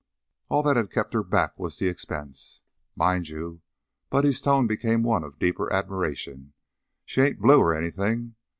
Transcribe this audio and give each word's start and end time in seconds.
All 0.49 0.63
that 0.63 0.77
had 0.77 0.89
kep' 0.89 1.13
her 1.13 1.21
back 1.23 1.59
was 1.59 1.77
the 1.77 1.87
expense. 1.87 2.61
Mind 2.95 3.27
you" 3.29 3.61
Buddy's 4.09 4.41
tone 4.41 4.65
became 4.65 5.03
one 5.03 5.23
of 5.23 5.37
deeper 5.37 5.71
admiration 5.71 6.53
"she 7.05 7.21
ain't 7.21 7.39
blue, 7.39 7.59
or 7.59 7.75
anything. 7.75 8.33